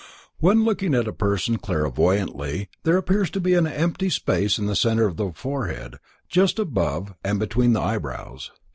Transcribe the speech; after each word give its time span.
When 0.39 0.63
looking 0.63 0.95
at 0.95 1.07
a 1.07 1.13
person 1.13 1.57
clairvoyantly 1.59 2.69
there 2.81 2.97
appears 2.97 3.29
to 3.29 3.39
be 3.39 3.53
an 3.53 3.67
empty 3.67 4.09
space 4.09 4.57
in 4.57 4.65
the 4.65 4.75
center 4.75 5.05
of 5.05 5.17
the 5.17 5.31
forehead 5.31 5.97
just 6.27 6.57
above 6.57 7.13
and 7.23 7.37
between 7.37 7.73
the 7.73 7.81
eyebrows. 7.81 8.49